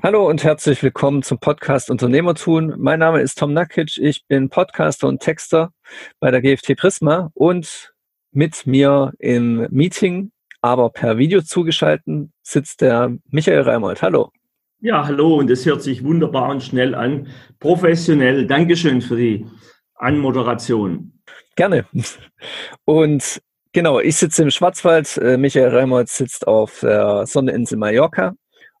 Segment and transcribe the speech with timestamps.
[0.00, 2.74] Hallo und herzlich willkommen zum Podcast Unternehmertun.
[2.78, 3.98] Mein Name ist Tom Nakic.
[3.98, 5.72] Ich bin Podcaster und Texter
[6.20, 7.92] bei der GFT Prisma und
[8.30, 10.30] mit mir im Meeting,
[10.60, 14.00] aber per Video zugeschaltet, sitzt der Michael Reimold.
[14.00, 14.30] Hallo.
[14.78, 17.26] Ja, hallo und es hört sich wunderbar und schnell an.
[17.58, 18.46] Professionell.
[18.46, 19.46] Dankeschön für die
[19.96, 21.12] Anmoderation.
[21.56, 21.86] Gerne.
[22.84, 23.42] Und
[23.72, 25.16] genau, ich sitze im Schwarzwald.
[25.16, 28.34] Äh, Michael Reimold sitzt auf der Sonneninsel Mallorca.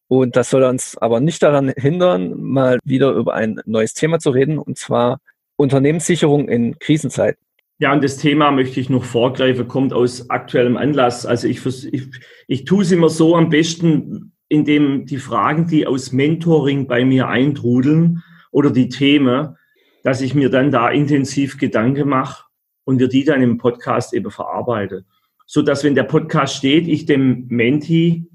[0.08, 4.30] Und das soll uns aber nicht daran hindern, mal wieder über ein neues Thema zu
[4.30, 5.20] reden, und zwar
[5.56, 7.42] Unternehmenssicherung in Krisenzeiten.
[7.80, 11.26] Ja, und das Thema möchte ich noch vorgreifen, kommt aus aktuellem Anlass.
[11.26, 12.08] Also ich, ich,
[12.48, 17.28] ich tue es immer so am besten, indem die Fragen, die aus Mentoring bei mir
[17.28, 19.56] eintrudeln oder die Themen,
[20.02, 22.44] dass ich mir dann da intensiv Gedanken mache
[22.84, 25.04] und wir die dann im Podcast eben verarbeite.
[25.46, 28.26] So dass wenn der Podcast steht, ich dem Menti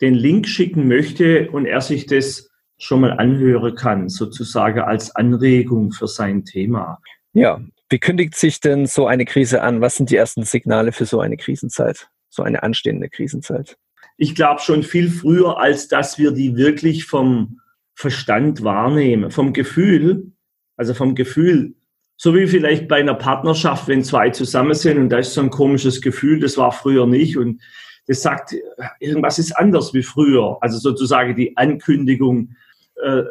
[0.00, 5.92] den Link schicken möchte und er sich das schon mal anhören kann, sozusagen als Anregung
[5.92, 6.98] für sein Thema.
[7.32, 9.80] Ja, wie kündigt sich denn so eine Krise an?
[9.80, 13.76] Was sind die ersten Signale für so eine Krisenzeit, so eine anstehende Krisenzeit?
[14.16, 17.60] Ich glaube schon viel früher, als dass wir die wirklich vom
[17.94, 20.32] Verstand wahrnehmen, vom Gefühl,
[20.76, 21.74] also vom Gefühl,
[22.16, 25.50] so wie vielleicht bei einer Partnerschaft, wenn zwei zusammen sind und da ist so ein
[25.50, 27.60] komisches Gefühl, das war früher nicht und
[28.06, 28.54] das sagt,
[28.98, 30.58] irgendwas ist anders wie früher.
[30.60, 32.54] Also sozusagen die Ankündigung
[33.02, 33.22] äh,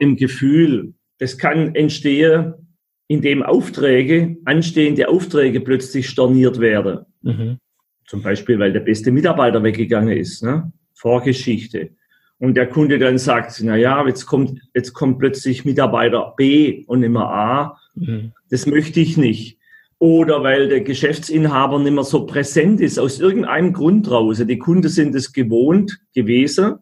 [0.00, 0.94] im Gefühl.
[1.18, 2.54] Das kann entstehen,
[3.08, 7.06] indem Aufträge, anstehende Aufträge plötzlich storniert werden.
[7.22, 7.58] Mhm.
[8.06, 10.42] Zum Beispiel, weil der beste Mitarbeiter weggegangen ist.
[10.42, 10.72] Ne?
[10.94, 11.90] Vorgeschichte.
[12.38, 17.02] Und der Kunde dann sagt, na ja, jetzt kommt, jetzt kommt plötzlich Mitarbeiter B und
[17.02, 17.78] immer A.
[17.94, 18.32] Mhm.
[18.50, 19.57] Das möchte ich nicht
[19.98, 24.42] oder weil der Geschäftsinhaber nicht mehr so präsent ist, aus irgendeinem Grund raus.
[24.44, 26.76] Die Kunden sind es gewohnt gewesen,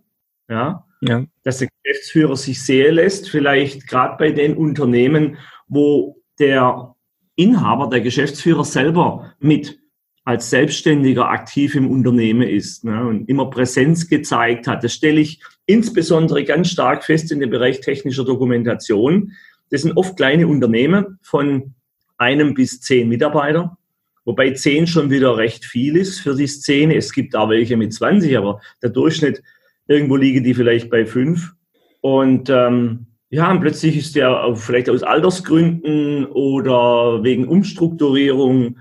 [0.48, 1.25] ja, ja.
[1.42, 6.94] dass der Geschäftsführer sich sehen lässt, vielleicht gerade bei den Unternehmen, wo der
[7.37, 9.78] Inhaber, der Geschäftsführer selber mit
[10.25, 14.83] als Selbstständiger aktiv im Unternehmen ist ne, und immer Präsenz gezeigt hat.
[14.83, 19.33] Das stelle ich insbesondere ganz stark fest in dem Bereich technischer Dokumentation.
[19.71, 21.75] Das sind oft kleine Unternehmen von
[22.19, 23.77] einem bis zehn Mitarbeiter,
[24.25, 26.97] wobei zehn schon wieder recht viel ist für die Szene.
[26.97, 29.43] Es gibt auch welche mit 20, aber der Durchschnitt,
[29.88, 31.53] irgendwo liegen die vielleicht bei fünf.
[32.00, 38.78] Und ähm, ja, und plötzlich ist der vielleicht aus Altersgründen oder wegen Umstrukturierung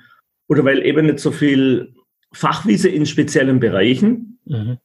[0.47, 1.93] oder weil eben nicht so viel
[2.31, 4.77] Fachwissen in speziellen Bereichen, mhm.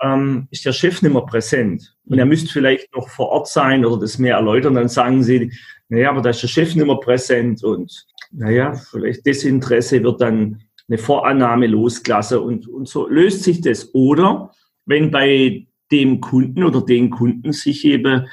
[0.00, 1.94] ähm, ist der Chef nicht mehr präsent.
[2.06, 4.74] Und er müsste vielleicht noch vor Ort sein oder das mehr erläutern.
[4.74, 5.52] Dann sagen sie,
[5.92, 10.62] naja, aber da ist der Chef nicht mehr präsent und naja, vielleicht Desinteresse wird dann
[10.88, 13.90] eine Vorannahme losgelassen und, und so löst sich das.
[13.92, 14.52] Oder
[14.86, 18.26] wenn bei dem Kunden oder den Kunden sich eben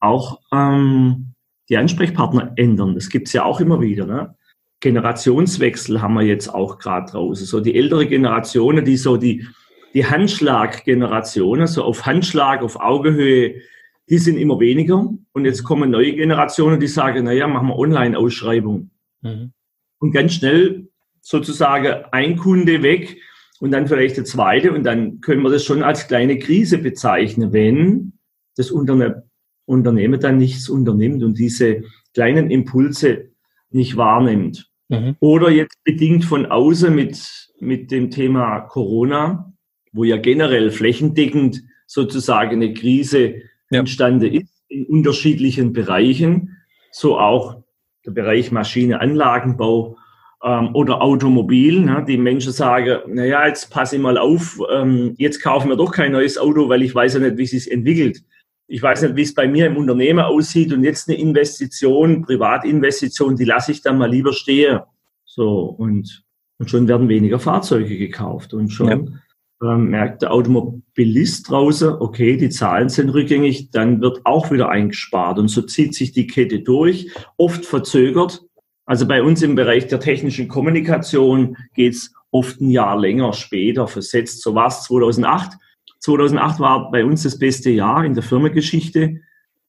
[0.00, 1.34] auch ähm,
[1.68, 2.96] die Ansprechpartner ändern.
[2.96, 4.06] Das gibt's ja auch immer wieder.
[4.06, 4.34] Ne?
[4.80, 7.46] Generationswechsel haben wir jetzt auch gerade draußen.
[7.46, 9.46] So die ältere Generation, die so die,
[9.94, 13.62] die Handschlag-Generation, so auf Handschlag, auf Augehöhe
[14.08, 15.12] die sind immer weniger.
[15.32, 18.90] Und jetzt kommen neue Generationen, die sagen, naja, machen wir Online-Ausschreibung.
[19.22, 19.52] Mhm.
[19.98, 20.88] Und ganz schnell
[21.20, 23.16] sozusagen ein Kunde weg
[23.60, 24.72] und dann vielleicht der zweite.
[24.72, 28.12] Und dann können wir das schon als kleine Krise bezeichnen, wenn
[28.56, 29.24] das Unterne
[29.66, 33.30] Unternehmen dann nichts unternimmt und diese kleinen Impulse
[33.70, 34.70] nicht wahrnimmt.
[34.88, 35.16] Mhm.
[35.20, 37.18] Oder jetzt bedingt von außen mit,
[37.60, 39.52] mit dem Thema Corona,
[39.92, 43.36] wo ja generell flächendeckend sozusagen eine Krise
[43.70, 43.80] ja.
[43.80, 46.56] entstanden ist in unterschiedlichen Bereichen,
[46.90, 47.62] so auch
[48.04, 49.96] der Bereich Maschine, Anlagenbau
[50.42, 51.80] ähm, oder Automobil.
[51.80, 52.04] Ne?
[52.06, 56.12] Die Menschen sagen, naja, jetzt passe ich mal auf, ähm, jetzt kaufen wir doch kein
[56.12, 58.22] neues Auto, weil ich weiß ja nicht, wie es sich entwickelt.
[58.66, 63.36] Ich weiß nicht, wie es bei mir im Unternehmen aussieht und jetzt eine Investition, Privatinvestition,
[63.36, 64.80] die lasse ich dann mal lieber stehen.
[65.24, 66.24] So, und,
[66.58, 69.20] und schon werden weniger Fahrzeuge gekauft und schon ja
[69.64, 75.38] ähm, merkt der Automobilist draußen, okay, die Zahlen sind rückgängig, dann wird auch wieder eingespart.
[75.38, 78.42] Und so zieht sich die Kette durch, oft verzögert.
[78.86, 84.42] Also bei uns im Bereich der technischen Kommunikation geht's oft ein Jahr länger später versetzt.
[84.42, 85.52] So war es 2008.
[86.00, 89.20] 2008 war bei uns das beste Jahr in der Firmengeschichte.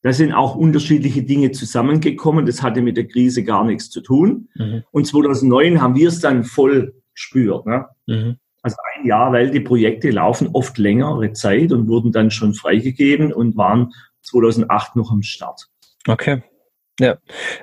[0.01, 2.45] Da sind auch unterschiedliche Dinge zusammengekommen.
[2.45, 4.49] Das hatte mit der Krise gar nichts zu tun.
[4.55, 4.83] Mhm.
[4.91, 7.65] Und 2009 haben wir es dann voll gespürt.
[7.65, 7.85] Ne?
[8.05, 8.35] Mhm.
[8.65, 13.31] Also ein Jahr, weil die Projekte laufen oft längere Zeit und wurden dann schon freigegeben
[13.31, 15.67] und waren 2008 noch am Start.
[16.07, 16.41] Okay.
[16.99, 17.19] Ja.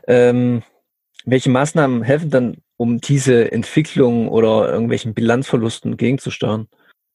[0.07, 0.63] Ähm,
[1.25, 6.69] welche Maßnahmen helfen dann, um diese Entwicklung oder irgendwelchen Bilanzverlusten gegenzusteuern?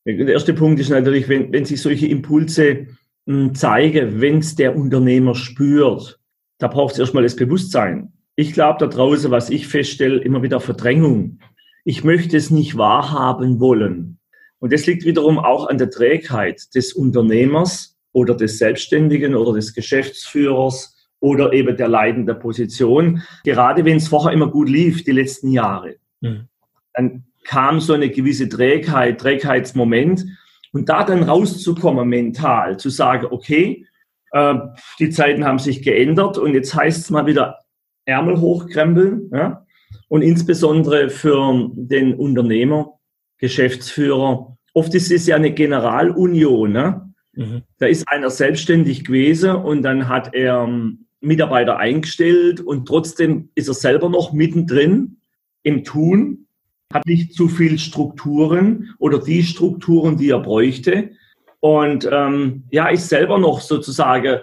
[0.06, 2.88] Der erste Punkt ist natürlich, wenn, wenn sich solche Impulse
[3.26, 6.20] hm, zeige, wenn es der Unternehmer spürt,
[6.58, 8.12] da braucht es erstmal das Bewusstsein.
[8.36, 11.40] Ich glaube da draußen, was ich feststelle, immer wieder Verdrängung.
[11.88, 14.20] Ich möchte es nicht wahrhaben wollen.
[14.60, 19.74] Und das liegt wiederum auch an der Trägheit des Unternehmers oder des Selbstständigen oder des
[19.74, 23.24] Geschäftsführers oder eben der leitenden Position.
[23.46, 26.50] Gerade wenn es vorher immer gut lief, die letzten Jahre, mhm.
[26.94, 30.26] dann kam so eine gewisse Trägheit, Trägheitsmoment.
[30.74, 33.86] Und da dann rauszukommen mental, zu sagen, okay,
[34.34, 34.56] äh,
[35.00, 37.60] die Zeiten haben sich geändert und jetzt heißt es mal wieder
[38.04, 39.30] Ärmel hochkrempeln.
[39.32, 39.66] Ja?
[40.10, 43.00] Und insbesondere für den Unternehmer,
[43.38, 46.72] Geschäftsführer, oft ist es ja eine Generalunion.
[46.72, 47.14] Ne?
[47.34, 47.64] Mhm.
[47.78, 53.68] Da ist einer selbstständig gewesen und dann hat er ähm, Mitarbeiter eingestellt und trotzdem ist
[53.68, 55.18] er selber noch mittendrin
[55.64, 56.48] im Tun,
[56.94, 61.12] hat nicht zu viel Strukturen oder die Strukturen, die er bräuchte.
[61.60, 64.40] Und ähm, ja, ist selber noch sozusagen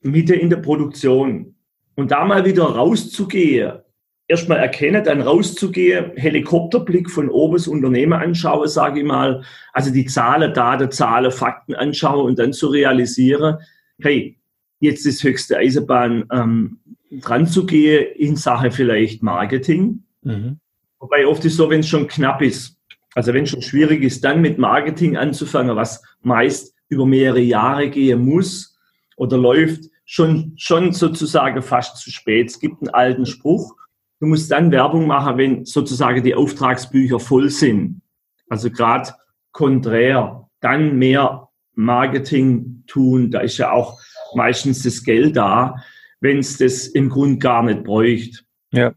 [0.00, 1.54] Mitte in der Produktion.
[1.94, 3.83] Und da mal wieder rauszugehen,
[4.26, 9.42] erstmal erkennen, dann rauszugehen, Helikopterblick von oben das Unternehmen anschaue, sage ich mal,
[9.72, 13.58] also die Zahlen, Daten, Zahlen, Fakten anschaue und dann zu realisieren,
[14.00, 14.38] hey,
[14.80, 16.78] jetzt ist höchste Eisenbahn ähm,
[17.10, 20.02] dran zu gehen in Sache vielleicht Marketing.
[20.22, 20.58] Mhm.
[20.98, 22.78] Wobei oft ist so, wenn es schon knapp ist,
[23.14, 27.90] also wenn es schon schwierig ist, dann mit Marketing anzufangen, was meist über mehrere Jahre
[27.90, 28.76] gehen muss
[29.16, 32.50] oder läuft, schon, schon sozusagen fast zu spät.
[32.50, 33.76] Es gibt einen alten Spruch,
[34.24, 38.00] du musst dann Werbung machen, wenn sozusagen die Auftragsbücher voll sind.
[38.48, 39.12] Also gerade
[39.52, 44.00] konträr, dann mehr Marketing tun, da ist ja auch
[44.34, 45.76] meistens das Geld da,
[46.20, 48.40] wenn es das im Grund gar nicht bräuchte.
[48.72, 48.94] Ja.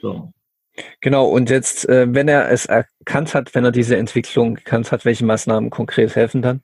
[0.00, 0.32] So.
[1.00, 5.04] Genau, und jetzt, äh, wenn er es erkannt hat, wenn er diese Entwicklung erkannt hat,
[5.04, 6.60] welche Maßnahmen konkret helfen dann?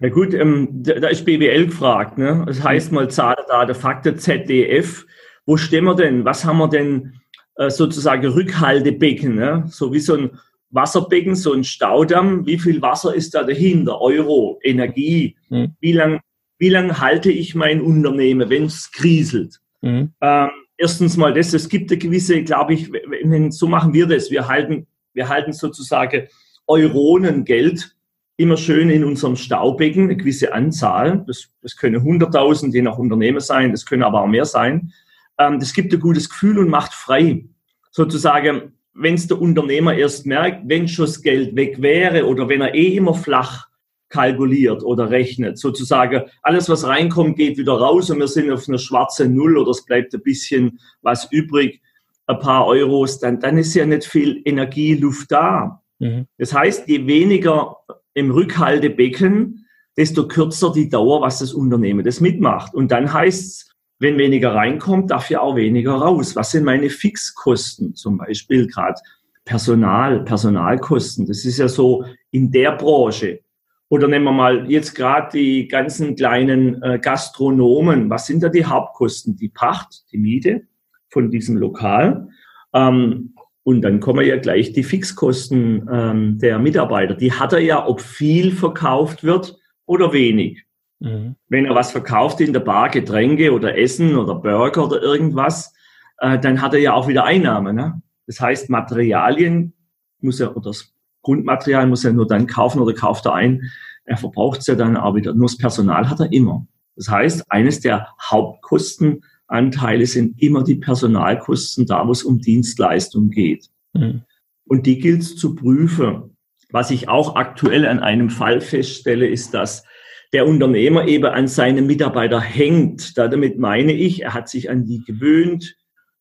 [0.00, 2.18] Ja gut, ähm, da, ist BWL gefragt.
[2.18, 2.44] Ne?
[2.46, 5.06] Das heißt mal Zahlen, Daten, Fakten, ZDF.
[5.46, 6.26] Wo stehen wir denn?
[6.26, 7.20] Was haben wir denn
[7.56, 9.34] äh, sozusagen Rückhaltebecken?
[9.34, 9.64] Ne?
[9.68, 10.30] So wie so ein
[10.70, 12.46] Wasserbecken, so ein Staudamm.
[12.46, 14.00] Wie viel Wasser ist da dahinter?
[14.00, 15.36] Euro, Energie.
[15.48, 15.72] Hm.
[15.80, 16.20] Wie lang
[16.58, 19.60] wie lange halte ich mein Unternehmen, wenn es kriselt?
[19.82, 20.12] Mhm.
[20.20, 24.30] Ähm, erstens mal das, es gibt eine gewisse, glaube ich, wenn, so machen wir das.
[24.30, 26.28] Wir halten, wir halten sozusagen
[26.66, 27.94] Euronen Geld
[28.36, 31.24] immer schön in unserem Staubecken, eine gewisse Anzahl.
[31.26, 34.92] Das, das können 100.000 je nach Unternehmen sein, das können aber auch mehr sein.
[35.38, 37.44] Ähm, das gibt ein gutes Gefühl und macht frei.
[37.90, 42.60] Sozusagen, wenn es der Unternehmer erst merkt, wenn schon das Geld weg wäre oder wenn
[42.60, 43.68] er eh immer flach
[44.08, 45.58] kalkuliert oder rechnet.
[45.58, 49.72] Sozusagen alles, was reinkommt, geht wieder raus und wir sind auf einer schwarzen Null oder
[49.72, 51.80] es bleibt ein bisschen was übrig,
[52.26, 55.82] ein paar Euros, dann, dann ist ja nicht viel Energie, Luft da.
[55.98, 56.26] Mhm.
[56.38, 57.76] Das heißt, je weniger
[58.14, 59.66] im Rückhaltebecken,
[59.96, 62.74] desto kürzer die Dauer, was das Unternehmen das mitmacht.
[62.74, 63.73] Und dann heißt es,
[64.04, 66.36] wenn weniger reinkommt, darf ja auch weniger raus.
[66.36, 67.94] Was sind meine Fixkosten?
[67.94, 69.00] Zum Beispiel gerade
[69.44, 71.26] Personal, Personalkosten.
[71.26, 73.40] Das ist ja so in der Branche.
[73.88, 78.10] Oder nehmen wir mal jetzt gerade die ganzen kleinen äh, Gastronomen.
[78.10, 79.36] Was sind da die Hauptkosten?
[79.36, 80.62] Die Pacht, die Miete
[81.08, 82.28] von diesem Lokal.
[82.72, 87.14] Ähm, und dann kommen ja gleich die Fixkosten ähm, der Mitarbeiter.
[87.14, 90.64] Die hat er ja, ob viel verkauft wird oder wenig.
[91.00, 91.36] Mhm.
[91.48, 95.72] Wenn er was verkauft in der Bar, Getränke oder Essen oder Burger oder irgendwas,
[96.18, 97.76] äh, dann hat er ja auch wieder Einnahmen.
[97.76, 98.02] Ne?
[98.26, 99.74] Das heißt, Materialien
[100.20, 103.70] muss er, oder das Grundmaterial muss er nur dann kaufen oder kauft er ein.
[104.04, 105.34] Er verbraucht es ja dann auch wieder.
[105.34, 106.66] Nur das Personal hat er immer.
[106.96, 113.68] Das heißt, eines der Hauptkostenanteile sind immer die Personalkosten, da wo es um Dienstleistung geht.
[113.94, 114.22] Mhm.
[114.66, 116.36] Und die gilt es zu prüfen.
[116.70, 119.84] Was ich auch aktuell an einem Fall feststelle, ist, dass
[120.32, 123.16] der Unternehmer eben an seine Mitarbeiter hängt.
[123.16, 125.76] Damit meine ich, er hat sich an die gewöhnt,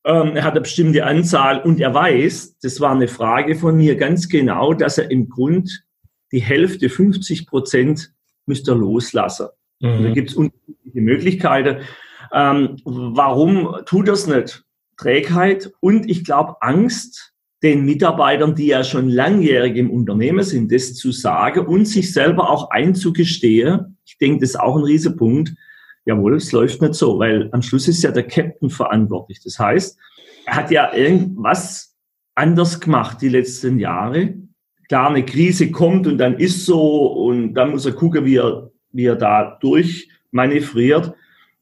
[0.05, 3.95] ähm, er hat eine bestimmte Anzahl und er weiß, das war eine Frage von mir
[3.95, 5.83] ganz genau, dass er im Grund
[6.31, 8.11] die Hälfte, 50 Prozent,
[8.45, 9.47] müsste er loslassen.
[9.79, 10.03] Mhm.
[10.03, 11.83] Da gibt es unterschiedliche Möglichkeiten.
[12.33, 14.63] Ähm, warum tut er es nicht?
[14.97, 20.95] Trägheit und ich glaube Angst, den Mitarbeitern, die ja schon langjährig im Unternehmen sind, das
[20.95, 23.92] zu sagen und sich selber auch einzugestehen.
[24.05, 25.53] Ich denke, das ist auch ein Riesenpunkt
[26.05, 29.41] jawohl, es läuft nicht so, weil am Schluss ist ja der Captain verantwortlich.
[29.43, 29.97] Das heißt,
[30.45, 31.95] er hat ja irgendwas
[32.35, 34.35] anders gemacht die letzten Jahre.
[34.89, 38.71] Klar, eine Krise kommt und dann ist so und dann muss er gucken, wie er,
[38.91, 41.13] wie er da durchmanövriert.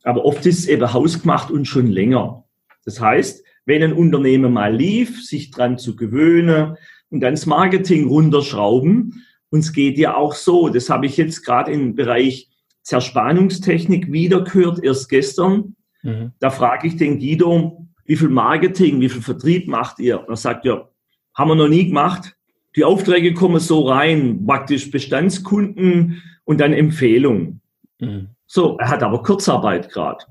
[0.03, 2.43] Aber oft ist es eben hausgemacht und schon länger.
[2.85, 6.77] Das heißt, wenn ein Unternehmen mal lief, sich dran zu gewöhnen
[7.11, 11.45] und dann das Marketing runterschrauben, und es geht ja auch so, das habe ich jetzt
[11.45, 12.49] gerade im Bereich
[12.83, 15.75] Zerspannungstechnik wieder gehört, erst gestern.
[16.01, 16.31] Mhm.
[16.39, 20.19] Da frage ich den Guido, wie viel Marketing, wie viel Vertrieb macht ihr?
[20.19, 20.89] Und er sagt, ja,
[21.35, 22.35] haben wir noch nie gemacht.
[22.75, 27.61] Die Aufträge kommen so rein, praktisch Bestandskunden und dann Empfehlungen.
[27.99, 28.29] Mhm.
[28.47, 30.23] So, er hat aber Kurzarbeit gerade.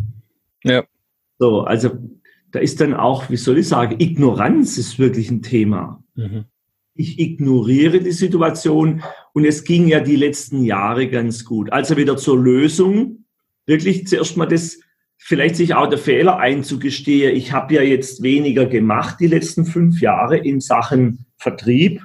[0.65, 0.83] Ja.
[1.39, 1.91] So, also
[2.53, 6.03] da ist dann auch, wie soll ich sagen, Ignoranz ist wirklich ein Thema.
[6.15, 6.47] Mhm.
[7.01, 9.03] Ich ignoriere die Situation
[9.33, 11.73] und es ging ja die letzten Jahre ganz gut.
[11.73, 13.25] Also wieder zur Lösung,
[13.65, 14.81] wirklich zuerst mal das,
[15.17, 17.35] vielleicht sich auch der Fehler einzugestehen.
[17.35, 22.03] Ich habe ja jetzt weniger gemacht die letzten fünf Jahre in Sachen Vertrieb.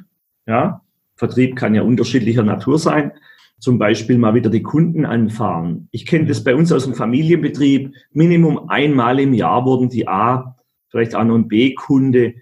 [0.48, 0.82] Ja,
[1.18, 3.12] Vertrieb kann ja unterschiedlicher Natur sein
[3.60, 5.88] zum Beispiel mal wieder die Kunden anfahren.
[5.92, 7.94] Ich kenne das bei uns aus dem Familienbetrieb.
[8.12, 10.56] Minimum einmal im Jahr wurden die A,
[10.90, 12.36] vielleicht auch noch ein B-Kunde,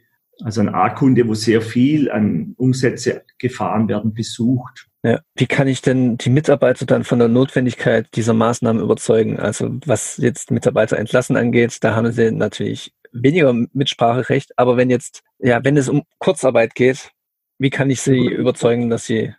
[0.43, 4.87] also ein A-Kunde, wo sehr viel an Umsätze gefahren werden, besucht.
[5.03, 5.19] Ja.
[5.35, 9.39] Wie kann ich denn die Mitarbeiter dann von der Notwendigkeit dieser Maßnahmen überzeugen?
[9.39, 14.57] Also was jetzt Mitarbeiter entlassen angeht, da haben sie natürlich weniger Mitspracherecht.
[14.57, 17.11] Aber wenn jetzt, ja, wenn es um Kurzarbeit geht,
[17.59, 19.33] wie kann ich sie überzeugen, dass sie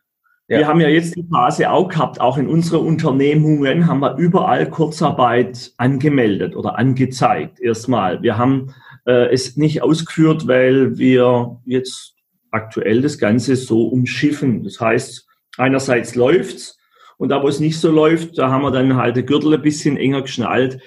[0.47, 0.59] ja.
[0.59, 4.69] Wir haben ja jetzt die Phase auch gehabt, auch in unseren Unternehmungen haben wir überall
[4.69, 7.61] Kurzarbeit angemeldet oder angezeigt.
[7.61, 8.21] Erstmal.
[8.21, 8.75] Wir haben
[9.07, 12.15] äh, es nicht ausgeführt, weil wir jetzt
[12.51, 14.63] aktuell das Ganze so umschiffen.
[14.63, 16.79] Das heißt, einerseits läuft's
[17.17, 19.63] und da, wo es nicht so läuft, da haben wir dann halt den Gürtel ein
[19.63, 20.81] bisschen enger geschnallt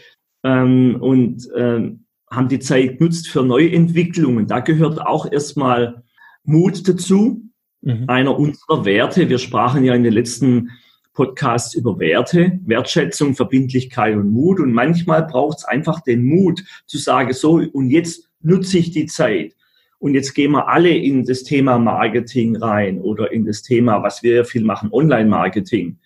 [0.44, 4.48] ähm, und ähm, haben die Zeit genutzt für Neuentwicklungen.
[4.48, 6.04] Da gehört auch erstmal
[6.44, 7.44] Mut dazu
[7.82, 8.06] mhm.
[8.08, 9.30] einer unserer Werte.
[9.30, 10.72] Wir sprachen ja in den letzten
[11.18, 14.60] Podcasts über Werte, Wertschätzung, Verbindlichkeit und Mut.
[14.60, 19.08] Und manchmal braucht es einfach den Mut zu sagen, so, und jetzt nutze ich die
[19.08, 19.56] Zeit.
[19.98, 24.22] Und jetzt gehen wir alle in das Thema Marketing rein oder in das Thema, was
[24.22, 25.98] wir ja viel machen, Online-Marketing.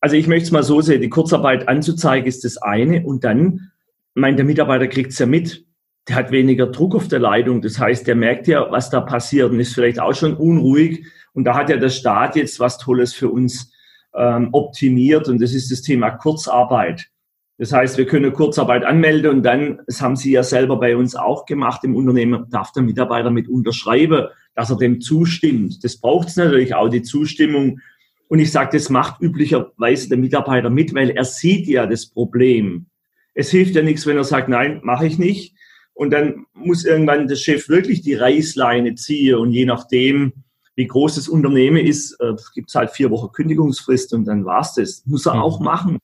[0.00, 3.72] Also ich möchte es mal so sehen, die Kurzarbeit anzuzeigen ist das eine und dann,
[4.14, 5.66] mein, der Mitarbeiter kriegt es ja mit,
[6.06, 7.60] der hat weniger Druck auf der Leitung.
[7.60, 11.44] Das heißt, der merkt ja, was da passiert und ist vielleicht auch schon unruhig, und
[11.44, 13.72] da hat ja der Staat jetzt was Tolles für uns
[14.14, 17.10] ähm, optimiert und das ist das Thema Kurzarbeit.
[17.58, 21.14] Das heißt, wir können Kurzarbeit anmelden und dann, das haben Sie ja selber bei uns
[21.14, 25.84] auch gemacht im Unternehmen, darf der Mitarbeiter mit unterschreiben, dass er dem zustimmt.
[25.84, 27.80] Das braucht es natürlich auch, die Zustimmung.
[28.28, 32.86] Und ich sage, das macht üblicherweise der Mitarbeiter mit, weil er sieht ja das Problem.
[33.34, 35.54] Es hilft ja nichts, wenn er sagt, nein, mache ich nicht.
[35.92, 40.32] Und dann muss irgendwann der Chef wirklich die Reißleine ziehen und je nachdem,
[40.80, 44.76] wie groß das Unternehmen ist, äh, gibt es halt vier Wochen Kündigungsfrist und dann war's
[44.76, 45.04] das.
[45.04, 45.42] Muss er mhm.
[45.42, 45.98] auch machen.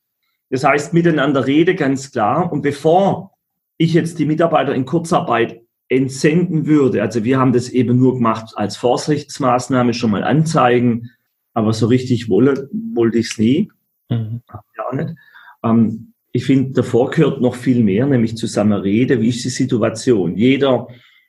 [0.51, 2.53] Das heißt, miteinander rede ganz klar.
[2.53, 3.33] Und bevor
[3.79, 8.53] ich jetzt die Mitarbeiter in Kurzarbeit entsenden würde, also wir haben das eben nur gemacht
[8.57, 11.11] als Vorsichtsmaßnahme, schon mal anzeigen,
[11.55, 13.73] aber so richtig wolle, wollte ich es nie.
[14.11, 14.43] Mhm.
[14.77, 15.15] Ja, nicht.
[15.65, 20.37] Ähm, ich finde, davor gehört noch viel mehr, nämlich zusammen rede, wie ist die Situation.
[20.37, 20.87] Jeder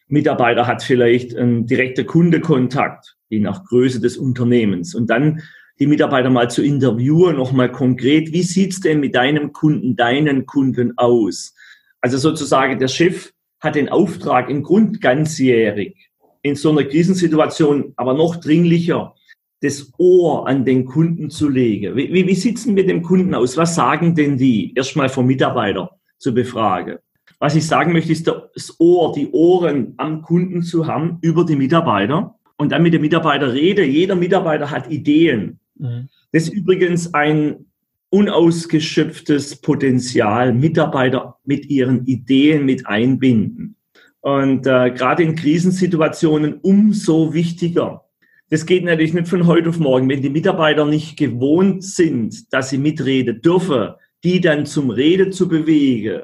[0.09, 4.95] Mitarbeiter hat vielleicht einen direkten Kundekontakt je nach Größe des Unternehmens.
[4.95, 5.41] Und dann
[5.79, 10.97] die Mitarbeiter mal zu interviewen, nochmal konkret, wie sieht's denn mit deinem Kunden, deinen Kunden
[10.97, 11.53] aus?
[12.01, 16.09] Also sozusagen der Chef hat den Auftrag im Grund ganzjährig
[16.41, 19.13] in so einer Krisensituation, aber noch dringlicher,
[19.61, 21.95] das Ohr an den Kunden zu legen.
[21.95, 23.57] Wie, wie, wie sitzen mit dem Kunden aus?
[23.57, 24.73] Was sagen denn die?
[24.75, 26.97] Erstmal vom Mitarbeiter zu befragen.
[27.39, 31.55] Was ich sagen möchte, ist das Ohr, die Ohren am Kunden zu haben über die
[31.55, 33.83] Mitarbeiter und dann mit dem Mitarbeiter rede.
[33.83, 35.59] Jeder Mitarbeiter hat Ideen.
[35.75, 36.09] Mhm.
[36.31, 37.65] Das ist übrigens ein
[38.09, 43.75] unausgeschöpftes Potenzial, Mitarbeiter mit ihren Ideen mit einbinden.
[44.21, 48.05] Und äh, gerade in Krisensituationen umso wichtiger.
[48.49, 50.09] Das geht natürlich nicht von heute auf morgen.
[50.09, 53.89] Wenn die Mitarbeiter nicht gewohnt sind, dass sie mitreden dürfen,
[54.23, 56.21] die dann zum Reden zu bewegen,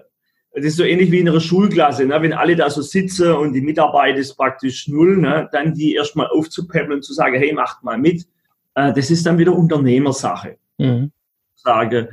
[0.56, 2.22] das ist so ähnlich wie in einer Schulklasse, ne?
[2.22, 5.50] wenn alle da so sitzen und die Mitarbeit ist praktisch null, ne?
[5.52, 8.28] dann die erstmal aufzupäppeln und zu sagen, hey, macht mal mit.
[8.76, 10.58] Äh, das ist dann wieder Unternehmersache.
[10.78, 11.12] Mhm.
[11.56, 12.10] Sage,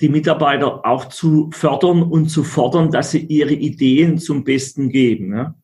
[0.00, 5.28] die Mitarbeiter auch zu fördern und zu fordern, dass sie ihre Ideen zum Besten geben.
[5.28, 5.54] Ne?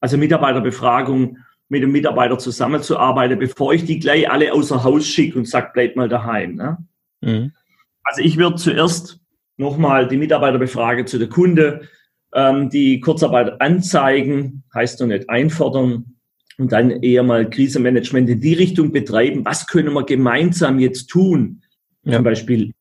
[0.00, 1.38] Also Mitarbeiterbefragung,
[1.70, 5.96] mit dem Mitarbeiter zusammenzuarbeiten, bevor ich die gleich alle außer Haus schicke und sage, bleib
[5.96, 6.54] mal daheim.
[6.54, 6.78] Ne?
[7.20, 7.52] Mhm.
[8.04, 9.17] Also ich würde zuerst
[9.58, 11.82] nochmal die Mitarbeiterbefrage zu der Kunde,
[12.32, 16.16] ähm, die Kurzarbeit anzeigen, heißt doch nicht einfordern
[16.56, 19.44] und dann eher mal Krisenmanagement in die Richtung betreiben.
[19.44, 21.62] Was können wir gemeinsam jetzt tun?
[22.04, 22.14] Ja.
[22.14, 22.72] Zum Beispiel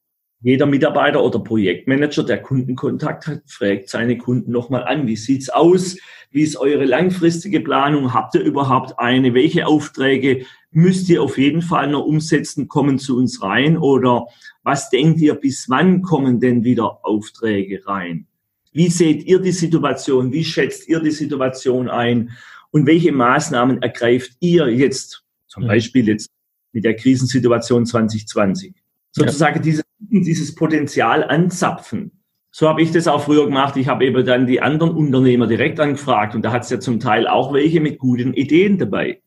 [0.42, 5.98] jeder Mitarbeiter oder Projektmanager, der Kundenkontakt hat, fragt seine Kunden nochmal an, wie sieht's aus?
[6.30, 8.14] Wie ist eure langfristige Planung?
[8.14, 9.34] Habt ihr überhaupt eine?
[9.34, 12.68] Welche Aufträge müsst ihr auf jeden Fall noch umsetzen?
[12.68, 13.78] Kommen zu uns rein?
[13.78, 14.28] Oder
[14.62, 18.28] was denkt ihr, bis wann kommen denn wieder Aufträge rein?
[18.74, 20.32] Wie seht ihr die Situation?
[20.32, 22.32] Wie schätzt ihr die Situation ein?
[22.70, 25.24] Und welche Maßnahmen ergreift ihr jetzt?
[25.48, 25.68] Zum mhm.
[25.68, 26.30] Beispiel jetzt
[26.74, 28.76] mit der Krisensituation 2020.
[29.18, 29.62] Sozusagen ja.
[29.62, 32.12] dieses, dieses Potenzial anzapfen.
[32.52, 33.78] So habe ich das auch früher gemacht.
[33.78, 37.00] Ich habe eben dann die anderen Unternehmer direkt angefragt und da hat es ja zum
[37.00, 39.22] Teil auch welche mit guten Ideen dabei.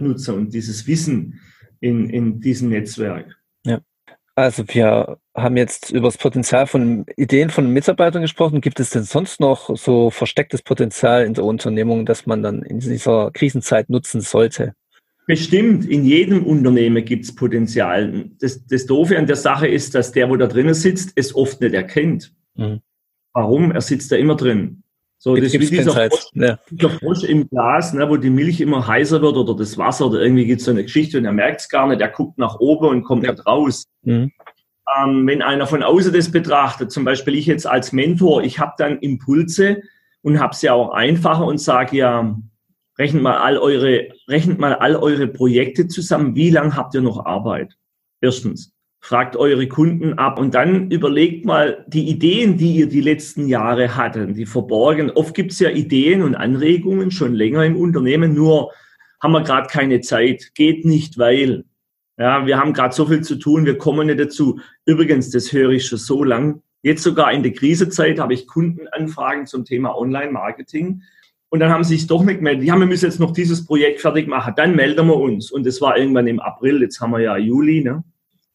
[0.00, 1.40] Nutzer und dieses Wissen
[1.80, 3.36] in, in diesem Netzwerk.
[3.64, 3.80] Ja.
[4.34, 8.60] Also wir haben jetzt über das Potenzial von Ideen von Mitarbeitern gesprochen.
[8.60, 12.80] Gibt es denn sonst noch so verstecktes Potenzial in der Unternehmung, das man dann in
[12.80, 14.74] dieser Krisenzeit nutzen sollte?
[15.26, 18.30] Bestimmt, in jedem Unternehmen gibt es Potenzial.
[18.40, 21.60] Das, das Doofe an der Sache ist, dass der, wo da drinnen sitzt, es oft
[21.60, 22.34] nicht erkennt.
[22.56, 22.80] Mhm.
[23.32, 23.70] Warum?
[23.70, 24.82] Er sitzt da immer drin.
[25.22, 26.58] So, das ist wie dieser Frosch, ja.
[26.70, 30.22] dieser Frosch, im Glas, ne, wo die Milch immer heißer wird oder das Wasser oder
[30.22, 32.58] irgendwie gibt es so eine Geschichte und er merkt es gar nicht, er guckt nach
[32.58, 33.32] oben und kommt ja.
[33.32, 33.84] nicht raus.
[34.02, 34.32] Mhm.
[34.98, 38.72] Ähm, wenn einer von außen das betrachtet, zum Beispiel ich jetzt als Mentor, ich habe
[38.78, 39.82] dann Impulse
[40.22, 42.38] und habe es ja auch einfacher und sage ja,
[43.00, 47.24] rechnet mal all eure, rechnet mal all eure Projekte zusammen, wie lange habt ihr noch
[47.24, 47.76] Arbeit?
[48.20, 53.48] Erstens fragt eure Kunden ab und dann überlegt mal die Ideen, die ihr die letzten
[53.48, 55.10] Jahre hattet, die verborgen.
[55.10, 58.70] Oft gibt es ja Ideen und Anregungen schon länger im Unternehmen, nur
[59.22, 60.54] haben wir gerade keine Zeit.
[60.54, 61.64] Geht nicht, weil.
[62.18, 64.60] Ja, wir haben gerade so viel zu tun, wir kommen nicht dazu.
[64.84, 66.62] Übrigens, das höre ich schon so lang.
[66.82, 71.02] Jetzt sogar in der Krisezeit habe ich Kundenanfragen zum Thema Online-Marketing.
[71.50, 72.64] Und dann haben sie sich doch nicht gemeldet.
[72.64, 74.54] Ja, wir müssen jetzt noch dieses Projekt fertig machen.
[74.56, 75.50] Dann melden wir uns.
[75.50, 76.80] Und das war irgendwann im April.
[76.80, 77.82] Jetzt haben wir ja Juli.
[77.82, 78.04] Ne?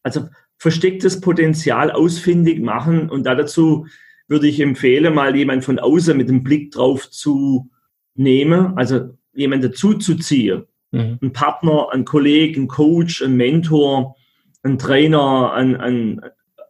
[0.02, 3.88] Also verstecktes Potenzial ausfindig machen und dazu
[4.28, 7.70] würde ich empfehlen, mal jemand von außen mit dem Blick drauf zu
[8.16, 10.64] nehmen, also jemand dazu zu ziehen.
[10.92, 11.20] Mhm.
[11.22, 14.16] Ein Partner, ein Kollege, ein Coach, ein Mentor,
[14.64, 16.22] ein Trainer, ein, ein,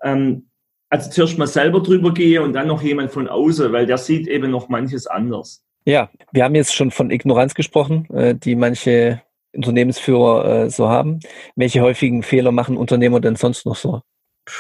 [0.02, 0.50] ein
[0.90, 4.28] also zuerst mal selber drüber gehe und dann noch jemand von außen, weil der sieht
[4.28, 5.65] eben noch manches anders.
[5.86, 9.22] Ja, wir haben jetzt schon von Ignoranz gesprochen, äh, die manche
[9.54, 11.20] Unternehmensführer äh, so haben.
[11.56, 14.02] Welche häufigen Fehler machen Unternehmer denn sonst noch so?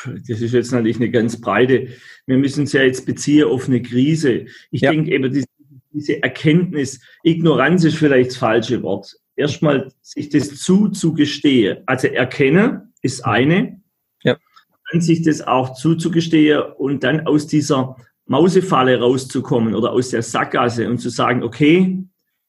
[0.05, 1.89] Das ist jetzt natürlich eine ganz breite.
[2.25, 4.45] Wir müssen es ja jetzt beziehen auf eine Krise.
[4.71, 4.91] Ich ja.
[4.91, 5.47] denke eben, diese,
[5.91, 9.15] diese Erkenntnis, Ignoranz ist vielleicht das falsche Wort.
[9.35, 11.79] Erstmal sich das zuzugestehen.
[11.85, 13.81] Also erkennen ist eine.
[14.23, 14.37] Ja.
[14.91, 17.95] Dann sich das auch zuzugestehen und dann aus dieser
[18.27, 22.03] Mausefalle rauszukommen oder aus der Sackgasse und zu sagen, okay,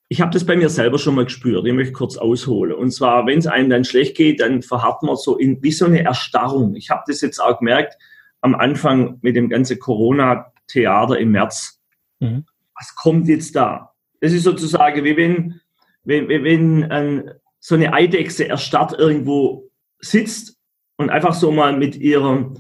[0.09, 1.67] ich habe das bei mir selber schon mal gespürt.
[1.67, 2.75] Ich möchte kurz ausholen.
[2.75, 5.85] Und zwar, wenn es einem dann schlecht geht, dann verharrt man so in wie so
[5.87, 6.77] eine Erstarrung.
[6.77, 7.97] Ich habe das jetzt auch gemerkt
[8.41, 11.81] am Anfang mit dem ganzen Corona-Theater im März.
[12.21, 12.45] Mhm.
[12.79, 13.93] Was kommt jetzt da?
[14.21, 15.61] Das ist sozusagen wie wenn,
[16.05, 20.57] wenn, wenn ein, so eine Eidechse erstarrt irgendwo sitzt
[20.97, 22.55] und einfach so mal mit ihrer,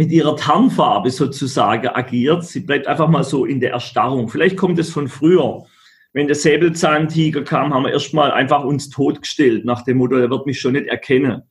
[0.00, 2.44] mit ihrer Tarnfarbe sozusagen agiert.
[2.44, 4.28] Sie bleibt einfach mal so in der Erstarrung.
[4.28, 5.64] Vielleicht kommt es von früher
[6.12, 10.46] wenn der Säbelzahntiger kam, haben wir erstmal einfach uns totgestellt, nach dem Motto, er wird
[10.46, 11.42] mich schon nicht erkennen.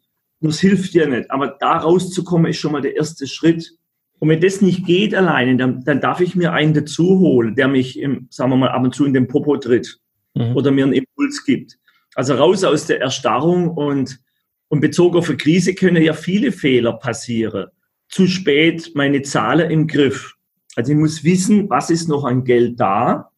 [0.42, 1.32] Nur es hilft ja nicht.
[1.32, 3.72] Aber da rauszukommen, ist schon mal der erste Schritt.
[4.20, 7.70] Und wenn das nicht geht alleine, dann, dann darf ich mir einen dazu holen, der
[7.70, 9.98] mich, im, sagen wir mal, ab und zu in den Popo tritt
[10.36, 10.56] mhm.
[10.56, 11.78] oder mir einen Impuls gibt.
[12.16, 14.20] Also raus aus der Erstarrung und,
[14.68, 17.68] und bezogen auf eine Krise können ja viele Fehler passieren.
[18.10, 20.36] Zu spät meine Zahlen im Griff.
[20.76, 23.30] Also ich muss wissen, was ist noch an Geld da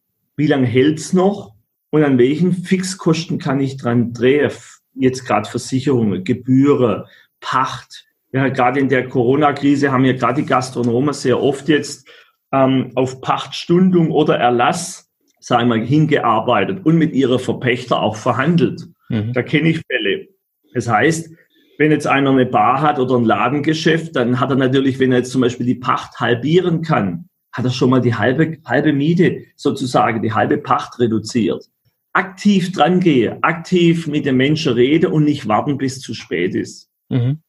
[0.42, 1.54] wie lange hält's noch
[1.92, 4.52] und an welchen Fixkosten kann ich dran drehen?
[4.96, 7.04] Jetzt gerade Versicherungen, Gebühren,
[7.40, 8.08] Pacht.
[8.34, 12.08] Ja, gerade in der Corona-Krise haben ja gerade die Gastronomen sehr oft jetzt
[12.52, 18.88] ähm, auf Pachtstundung oder Erlass, sagen wir, hingearbeitet und mit ihrer Verpächter auch verhandelt.
[19.10, 19.34] Mhm.
[19.34, 20.28] Da kenne ich Fälle.
[20.74, 21.30] Das heißt,
[21.78, 25.20] wenn jetzt einer eine Bar hat oder ein Ladengeschäft, dann hat er natürlich, wenn er
[25.20, 29.44] jetzt zum Beispiel die Pacht halbieren kann, hat er schon mal die halbe, halbe Miete
[29.56, 31.66] sozusagen, die halbe Pacht reduziert.
[32.14, 36.56] Aktiv dran gehe, aktiv mit dem Menschen rede und nicht warten, bis es zu spät
[36.56, 36.90] ist.
[37.10, 37.40] Mhm.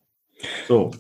[0.67, 0.93] So.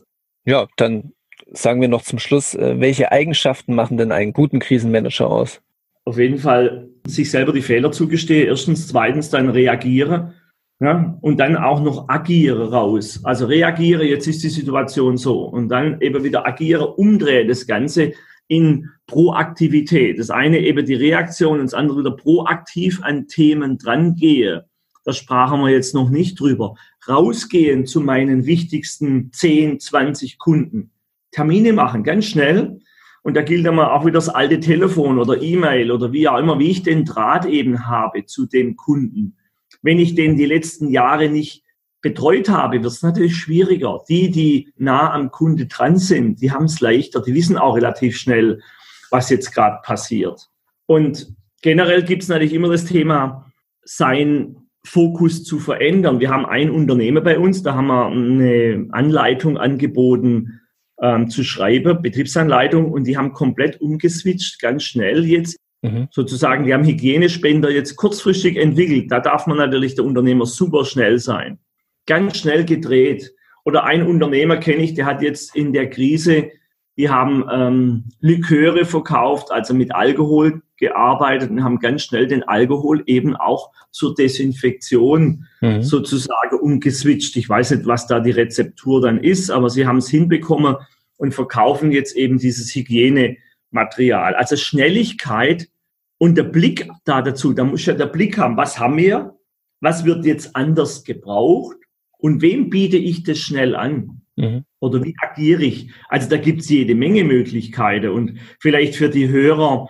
[0.44, 1.12] Ja, dann
[1.52, 5.60] sagen wir noch zum Schluss, äh, welche Eigenschaften machen denn einen guten Krisenmanager aus?
[6.04, 8.46] Auf jeden Fall sich selber die Fehler zugestehe.
[8.46, 10.34] Erstens, zweitens dann reagiere.
[10.82, 13.20] Ja, und dann auch noch agiere raus.
[13.22, 15.44] Also reagiere, jetzt ist die Situation so.
[15.44, 18.14] Und dann eben wieder agiere, umdrehe das Ganze
[18.48, 20.18] in Proaktivität.
[20.18, 24.64] Das eine eben die Reaktion und das andere wieder proaktiv an Themen drangehe.
[25.04, 26.74] Da sprachen wir jetzt noch nicht drüber.
[27.08, 30.90] Rausgehen zu meinen wichtigsten 10, 20 Kunden.
[31.30, 32.80] Termine machen, ganz schnell.
[33.22, 36.58] Und da gilt immer auch wieder das alte Telefon oder E-Mail oder wie auch immer,
[36.58, 39.36] wie ich den Draht eben habe zu dem Kunden.
[39.82, 41.62] Wenn ich den die letzten Jahre nicht
[42.00, 44.00] betreut habe, wird es natürlich schwieriger.
[44.08, 48.16] Die, die nah am Kunde dran sind, die haben es leichter, die wissen auch relativ
[48.16, 48.60] schnell,
[49.10, 50.48] was jetzt gerade passiert.
[50.86, 53.52] Und generell gibt es natürlich immer das Thema,
[53.84, 56.18] sein Fokus zu verändern.
[56.18, 60.60] Wir haben ein Unternehmen bei uns, da haben wir eine Anleitung angeboten
[61.00, 65.56] ähm, zu schreiben, Betriebsanleitung, und die haben komplett umgeswitcht, ganz schnell jetzt.
[65.82, 66.08] Mhm.
[66.10, 69.10] Sozusagen, die haben Hygienespender jetzt kurzfristig entwickelt.
[69.10, 71.58] Da darf man natürlich der Unternehmer super schnell sein.
[72.06, 73.34] Ganz schnell gedreht.
[73.64, 76.50] Oder ein Unternehmer kenne ich, der hat jetzt in der Krise
[76.96, 83.02] die haben ähm, Liköre verkauft, also mit Alkohol gearbeitet und haben ganz schnell den Alkohol
[83.06, 85.82] eben auch zur Desinfektion mhm.
[85.82, 87.36] sozusagen umgeswitcht.
[87.36, 90.76] Ich weiß nicht, was da die Rezeptur dann ist, aber sie haben es hinbekommen
[91.16, 92.70] und verkaufen jetzt eben dieses
[93.72, 94.34] Hygienematerial.
[94.34, 95.68] Also Schnelligkeit
[96.18, 99.36] und der Blick da dazu, da muss ja der Blick haben, was haben wir,
[99.80, 101.76] was wird jetzt anders gebraucht
[102.18, 104.22] und wem biete ich das schnell an?
[104.36, 104.64] Mhm.
[104.80, 105.90] Oder wie agiere ich?
[106.08, 108.10] Also da gibt es jede Menge Möglichkeiten.
[108.10, 109.88] Und vielleicht für die Hörer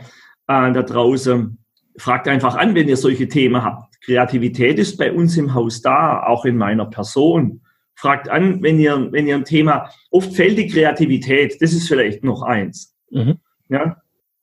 [0.48, 1.58] äh, da draußen,
[1.98, 3.94] fragt einfach an, wenn ihr solche Themen habt.
[4.04, 7.60] Kreativität ist bei uns im Haus da, auch in meiner Person.
[7.94, 12.24] Fragt an, wenn ihr, wenn ihr ein Thema, oft fällt die Kreativität, das ist vielleicht
[12.24, 12.96] noch eins.
[13.10, 13.38] Mhm.
[13.72, 13.96] Ja?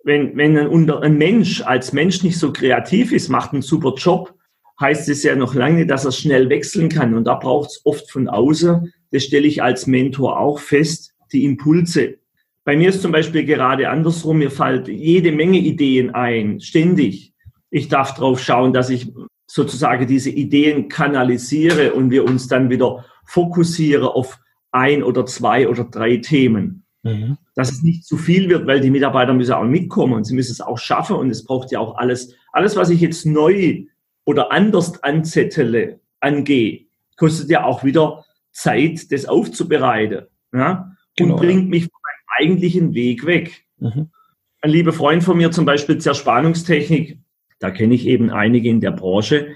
[0.04, 4.34] Wenn, wenn ein, ein Mensch als Mensch nicht so kreativ ist, macht einen super Job,
[4.80, 7.14] heißt es ja noch lange, dass er schnell wechseln kann.
[7.14, 11.46] Und da braucht es oft von außen das stelle ich als Mentor auch fest, die
[11.46, 12.18] Impulse.
[12.64, 17.34] Bei mir ist zum Beispiel gerade andersrum, mir fällt jede Menge Ideen ein, ständig.
[17.72, 19.12] Ich darf drauf schauen, dass ich
[19.48, 24.40] sozusagen diese Ideen kanalisiere und wir uns dann wieder fokussieren auf
[24.72, 26.86] ein oder zwei oder drei Themen.
[27.04, 27.38] Mhm.
[27.56, 30.52] Dass es nicht zu viel wird, weil die Mitarbeiter müssen auch mitkommen und sie müssen
[30.52, 33.84] es auch schaffen und es braucht ja auch alles, alles, was ich jetzt neu
[34.26, 36.86] oder anders anzettele, angehe,
[37.16, 40.26] kostet ja auch wieder Zeit, das aufzubereiten.
[40.54, 40.96] Ja?
[41.16, 43.66] Genau, und bringt mich von meinem eigentlichen Weg weg.
[43.78, 44.10] Mhm.
[44.62, 47.18] Ein lieber Freund von mir, zum Beispiel Zerspannungstechnik,
[47.60, 49.56] da kenne ich eben einige in der Branche,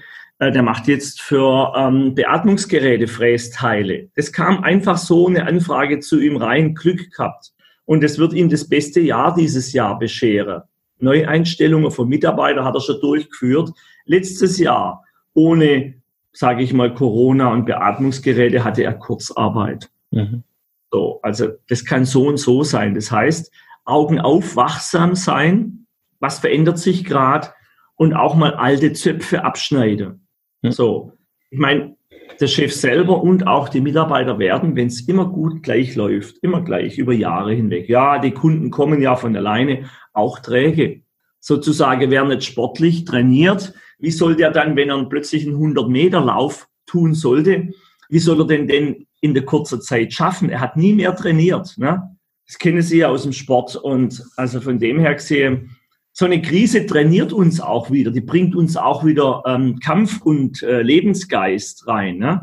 [0.50, 4.08] der macht jetzt für ähm, Beatmungsgeräte Frästeile.
[4.14, 7.52] Es kam einfach so eine Anfrage zu ihm rein, Glück gehabt.
[7.84, 10.62] Und es wird ihm das beste Jahr dieses Jahr bescheren.
[10.98, 13.70] Neueinstellungen von Mitarbeitern hat er schon durchgeführt.
[14.06, 15.04] Letztes Jahr
[15.34, 15.94] ohne
[16.34, 19.90] sage ich mal, Corona und Beatmungsgeräte hatte er Kurzarbeit.
[20.10, 20.42] Mhm.
[20.90, 22.94] So, also das kann so und so sein.
[22.94, 23.52] Das heißt,
[23.84, 25.86] Augen auf, wachsam sein,
[26.18, 27.48] was verändert sich gerade
[27.94, 30.23] und auch mal alte Zöpfe abschneiden.
[30.64, 30.72] Mhm.
[30.72, 31.12] So,
[31.50, 31.96] ich meine,
[32.40, 36.62] der Chef selber und auch die Mitarbeiter werden, wenn es immer gut gleich läuft, immer
[36.62, 37.88] gleich über Jahre hinweg.
[37.88, 41.02] Ja, die Kunden kommen ja von alleine, auch träge.
[41.38, 47.14] Sozusagen werden nicht sportlich trainiert, wie soll der dann, wenn er plötzlich einen 100-Meter-Lauf tun
[47.14, 47.70] sollte,
[48.08, 50.50] wie soll er denn denn in der kurzen Zeit schaffen?
[50.50, 51.76] Er hat nie mehr trainiert.
[51.78, 52.16] Ne?
[52.46, 53.76] Das kennen Sie ja aus dem Sport.
[53.76, 55.73] Und also von dem her gesehen,
[56.16, 58.12] so eine Krise trainiert uns auch wieder.
[58.12, 62.18] Die bringt uns auch wieder ähm, Kampf- und äh, Lebensgeist rein.
[62.18, 62.40] Ne?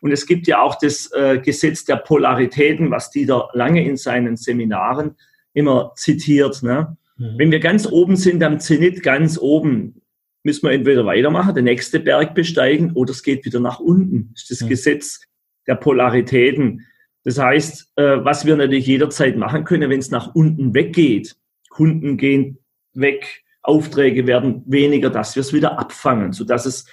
[0.00, 4.38] Und es gibt ja auch das äh, Gesetz der Polaritäten, was Dieter lange in seinen
[4.38, 5.16] Seminaren
[5.52, 6.62] immer zitiert.
[6.62, 6.96] Ne?
[7.18, 7.34] Mhm.
[7.36, 10.00] Wenn wir ganz oben sind am Zenit, ganz oben,
[10.42, 14.30] müssen wir entweder weitermachen, den nächsten Berg besteigen oder es geht wieder nach unten.
[14.32, 14.68] Das ist das ja.
[14.68, 15.20] Gesetz
[15.66, 16.86] der Polaritäten.
[17.24, 21.36] Das heißt, äh, was wir natürlich jederzeit machen können, wenn es nach unten weggeht,
[21.68, 22.59] Kunden gehen
[22.94, 26.86] weg, Aufträge werden weniger, dass wir es wieder abfangen, sodass es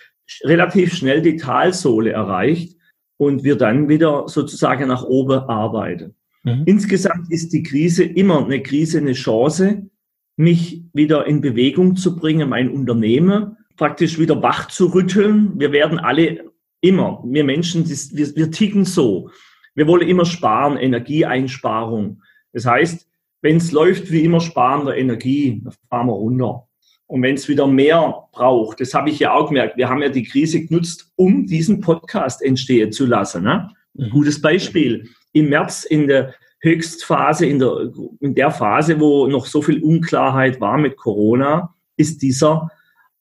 [0.43, 2.77] relativ schnell die Talsohle erreicht
[3.17, 6.15] und wir dann wieder sozusagen nach oben arbeiten.
[6.43, 6.63] Mhm.
[6.65, 9.89] Insgesamt ist die Krise immer eine Krise, eine Chance,
[10.35, 15.59] mich wieder in Bewegung zu bringen, mein Unternehmen praktisch wieder wach zu rütteln.
[15.59, 19.29] Wir werden alle immer, wir Menschen, wir, wir ticken so.
[19.75, 22.21] Wir wollen immer sparen, Energieeinsparung.
[22.53, 23.07] Das heißt,
[23.41, 26.67] wenn es läuft wie immer sparen der Energie, dann fahren wir runter.
[27.07, 30.09] Und wenn es wieder mehr braucht, das habe ich ja auch gemerkt, wir haben ja
[30.09, 33.43] die Krise genutzt, um diesen Podcast entstehen zu lassen.
[33.43, 33.69] Ne?
[33.93, 34.09] Mhm.
[34.09, 35.09] Gutes Beispiel.
[35.31, 40.59] Im März in der Höchstphase, in der, in der Phase, wo noch so viel Unklarheit
[40.59, 42.69] war mit Corona, ist dieser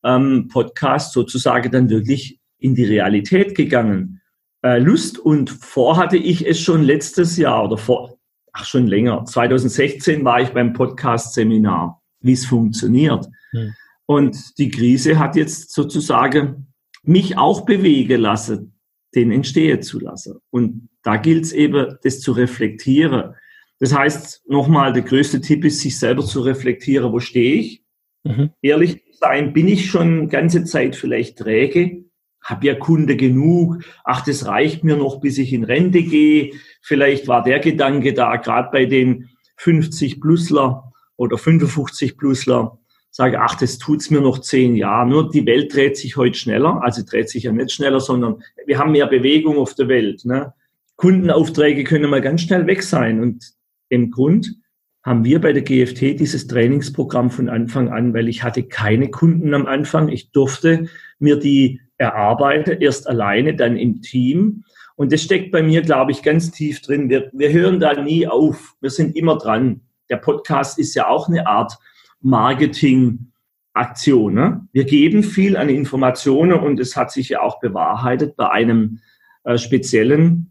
[0.05, 4.21] ähm, Podcast sozusagen dann wirklich in die Realität gegangen.
[4.63, 8.16] Äh, Lust und vor hatte ich es schon letztes Jahr oder vor,
[8.57, 13.27] ach schon länger, 2016 war ich beim Podcast-Seminar, wie es funktioniert.
[13.51, 13.75] Hm.
[14.07, 18.79] Und die Krise hat jetzt sozusagen mich auch bewegen lassen,
[19.15, 20.39] den entstehen zu lassen.
[20.51, 23.35] Und da gilt es eben, das zu reflektieren.
[23.79, 27.85] Das heißt, nochmal, der größte Tipp ist, sich selber zu reflektieren, wo stehe ich?
[28.25, 28.51] Mhm.
[28.63, 32.05] Ehrlich sein, bin ich schon ganze Zeit vielleicht träge?
[32.47, 33.83] Hab ja Kunde genug?
[34.05, 36.53] Ach, das reicht mir noch, bis ich in Rente gehe.
[36.81, 42.79] Vielleicht war der Gedanke da, gerade bei den 50 Plusler oder 55 Plusler,
[43.11, 45.09] sage, ach, das tut's mir noch zehn Jahre.
[45.09, 48.79] Nur die Welt dreht sich heute schneller, also dreht sich ja nicht schneller, sondern wir
[48.79, 50.25] haben mehr Bewegung auf der Welt.
[50.25, 50.55] Ne?
[50.95, 53.21] Kundenaufträge können mal ganz schnell weg sein.
[53.21, 53.55] Und
[53.89, 54.55] im Grund
[55.03, 59.53] haben wir bei der GFT dieses Trainingsprogramm von Anfang an, weil ich hatte keine Kunden
[59.55, 60.09] am Anfang.
[60.09, 64.65] Ich durfte mir die erarbeiten, erst alleine, dann im Team.
[64.97, 67.11] Und das steckt bei mir, glaube ich, ganz tief drin.
[67.11, 68.75] Wir, wir hören da nie auf.
[68.81, 69.83] Wir sind immer dran.
[70.09, 71.77] Der Podcast ist ja auch eine Art
[72.21, 74.35] Marketing-Aktion.
[74.35, 74.67] Ne?
[74.73, 79.01] Wir geben viel an Informationen und es hat sich ja auch bewahrheitet bei einem
[79.45, 80.51] äh, speziellen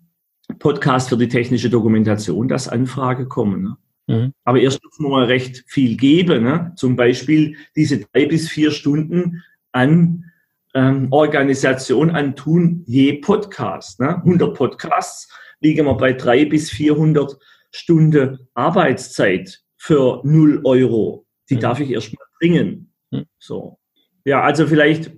[0.60, 3.64] Podcast für die technische Dokumentation, dass Anfrage kommen.
[3.64, 3.76] Ne?
[4.08, 4.34] Mhm.
[4.44, 6.44] Aber erst dürfen wir mal recht viel geben.
[6.44, 6.74] Ne?
[6.76, 10.32] Zum Beispiel diese drei bis vier Stunden an
[10.76, 14.00] ähm, Organisation an tun je Podcast.
[14.00, 14.18] Ne?
[14.18, 15.30] 100 Podcasts
[15.62, 17.38] liegen wir bei drei bis 400
[17.72, 21.26] Stunden Arbeitszeit für 0 Euro.
[21.50, 21.60] Die mhm.
[21.62, 22.92] darf ich erst mal bringen.
[23.10, 23.26] Mhm.
[23.40, 23.80] So.
[24.26, 25.12] Ja, also vielleicht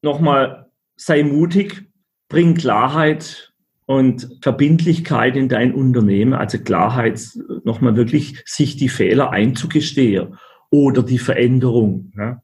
[0.00, 1.84] nochmal, sei mutig,
[2.28, 3.52] bring Klarheit
[3.84, 7.20] und Verbindlichkeit in dein Unternehmen, also Klarheit,
[7.64, 10.38] nochmal wirklich sich die Fehler einzugestehen
[10.70, 12.12] oder die Veränderung.
[12.16, 12.42] Ja.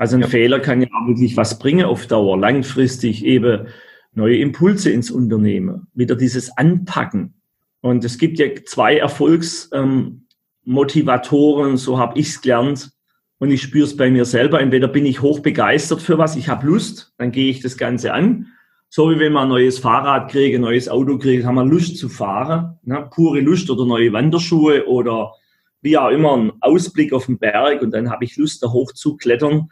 [0.00, 0.28] Also ein ja.
[0.28, 3.66] Fehler kann ja auch wirklich was bringen auf Dauer, langfristig eben
[4.14, 7.34] neue Impulse ins Unternehmen, wieder dieses Anpacken.
[7.82, 12.92] Und es gibt ja zwei Erfolgsmotivatoren, ähm, so habe ich es gelernt.
[13.36, 14.62] Und ich spüre es bei mir selber.
[14.62, 18.14] Entweder bin ich hoch begeistert für was, ich habe Lust, dann gehe ich das Ganze
[18.14, 18.46] an.
[18.88, 21.98] So wie wenn man ein neues Fahrrad kriegt, ein neues Auto kriegt, haben wir Lust
[21.98, 22.78] zu fahren.
[22.84, 23.06] Ne?
[23.14, 25.34] Pure Lust oder neue Wanderschuhe oder
[25.82, 28.92] wie auch immer ein Ausblick auf den Berg und dann habe ich Lust, da hoch
[28.92, 29.68] zu klettern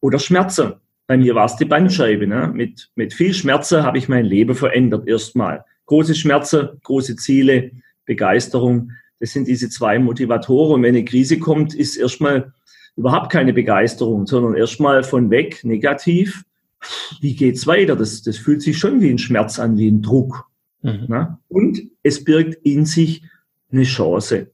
[0.00, 0.74] oder Schmerzen.
[1.06, 2.26] Bei mir war es die Bandscheibe.
[2.26, 2.50] Ne?
[2.54, 5.64] Mit, mit viel Schmerzen habe ich mein Leben verändert erstmal.
[5.86, 7.72] Große Schmerzen, große Ziele,
[8.06, 8.92] Begeisterung.
[9.18, 10.74] Das sind diese zwei Motivatoren.
[10.76, 12.52] Und wenn eine Krise kommt, ist erstmal
[12.96, 16.44] überhaupt keine Begeisterung, sondern erstmal von weg negativ
[17.20, 17.96] wie geht's weiter?
[17.96, 20.46] Das, das fühlt sich schon wie ein Schmerz an, wie ein Druck.
[20.82, 21.06] Mhm.
[21.08, 21.38] Ne?
[21.48, 23.22] Und es birgt in sich
[23.70, 24.50] eine Chance.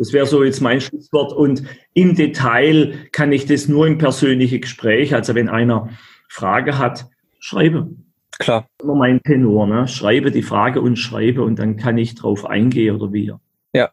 [0.00, 1.34] Das wäre so jetzt mein Schlusswort.
[1.34, 5.90] Und im Detail kann ich das nur im persönlichen Gespräch, also wenn einer
[6.26, 7.06] Frage hat,
[7.38, 7.90] schreibe.
[8.38, 8.66] Klar.
[8.82, 9.86] Immer mein Tenor, ne?
[9.88, 13.30] Schreibe die Frage und schreibe und dann kann ich drauf eingehen oder wie.
[13.74, 13.90] Ja,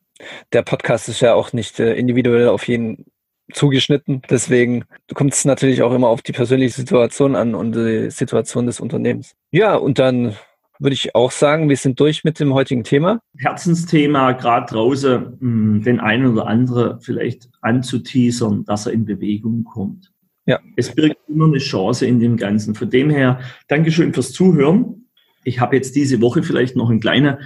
[0.54, 3.04] der Podcast ist ja auch nicht äh, individuell auf jeden
[3.52, 4.22] zugeschnitten.
[4.30, 8.80] Deswegen kommt es natürlich auch immer auf die persönliche Situation an und die Situation des
[8.80, 9.36] Unternehmens.
[9.52, 10.38] Ja, und dann
[10.80, 13.20] würde ich auch sagen, wir sind durch mit dem heutigen Thema.
[13.38, 20.12] Herzensthema, gerade draußen, hm, den einen oder anderen vielleicht anzuteasern, dass er in Bewegung kommt.
[20.46, 20.60] Ja.
[20.76, 22.74] Es birgt immer eine Chance in dem Ganzen.
[22.74, 25.08] Von dem her, Dankeschön fürs Zuhören.
[25.44, 27.40] Ich habe jetzt diese Woche vielleicht noch eine kleine,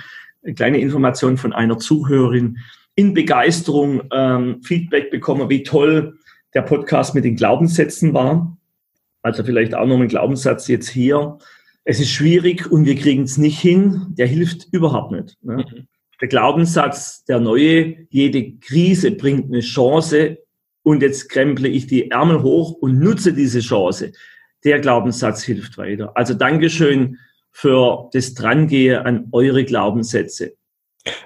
[0.44, 2.60] eine kleine Information von einer Zuhörerin
[2.96, 6.20] in Begeisterung ähm, Feedback bekommen, wie toll
[6.54, 8.58] der Podcast mit den Glaubenssätzen war.
[9.24, 11.38] Also vielleicht auch noch ein Glaubenssatz jetzt hier.
[11.84, 14.08] Es ist schwierig und wir kriegen es nicht hin.
[14.10, 15.38] Der hilft überhaupt nicht.
[15.42, 15.58] Ne?
[15.58, 15.88] Mhm.
[16.22, 20.38] Der Glaubenssatz, der neue, jede Krise bringt eine Chance
[20.84, 24.12] und jetzt kremple ich die Ärmel hoch und nutze diese Chance.
[24.64, 26.12] Der Glaubenssatz hilft weiter.
[26.16, 27.18] Also Dankeschön
[27.52, 30.54] für das Drangehen an eure Glaubenssätze.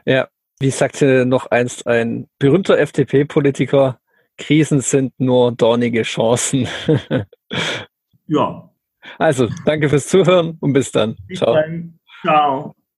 [0.06, 4.00] Ja, wie sagte noch einst ein berühmter FDP-Politiker,
[4.38, 6.68] Krisen sind nur dornige Chancen.
[8.28, 8.72] ja.
[9.18, 11.16] Also, danke fürs Zuhören und bis dann.
[11.28, 11.54] Bis Ciao.
[11.54, 12.00] Dann.
[12.22, 12.76] Ciao.